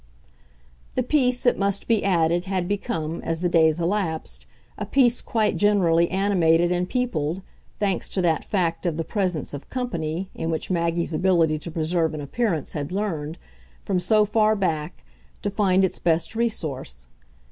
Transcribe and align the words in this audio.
The 0.95 1.03
peace, 1.03 1.45
it 1.45 1.59
must 1.59 1.87
be 1.87 2.03
added, 2.03 2.45
had 2.45 2.67
become, 2.67 3.21
as 3.21 3.41
the 3.41 3.49
days 3.49 3.79
elapsed, 3.79 4.47
a 4.75 4.83
peace 4.83 5.21
quite 5.21 5.57
generally 5.57 6.09
animated 6.09 6.71
and 6.71 6.89
peopled 6.89 7.43
thanks 7.79 8.09
to 8.09 8.21
that 8.23 8.43
fact 8.43 8.87
of 8.87 8.97
the 8.97 9.03
presence 9.03 9.53
of 9.53 9.69
"company" 9.69 10.27
in 10.33 10.49
which 10.49 10.71
Maggie's 10.71 11.13
ability 11.13 11.59
to 11.59 11.69
preserve 11.69 12.15
an 12.15 12.21
appearance 12.21 12.71
had 12.71 12.91
learned, 12.91 13.37
from 13.85 13.99
so 13.99 14.25
far 14.25 14.55
back, 14.55 15.03
to 15.43 15.51
find 15.51 15.85
its 15.85 15.99
best 15.99 16.35
resource. 16.35 17.05